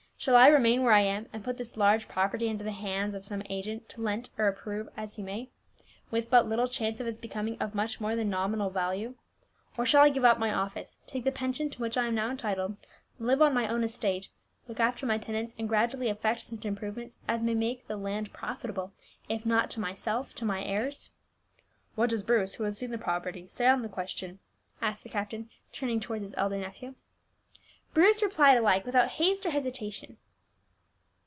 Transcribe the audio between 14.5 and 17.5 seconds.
look after my tenants, and gradually effect such improvements as